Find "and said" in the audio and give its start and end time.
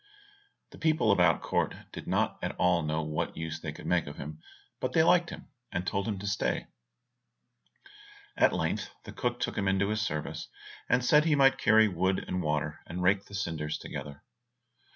10.89-11.25